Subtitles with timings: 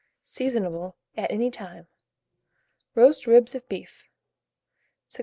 [0.25, 1.87] Seasonable at any time.
[2.95, 4.09] ROAST RIBS OF BEEF.
[5.09, 5.17] 657.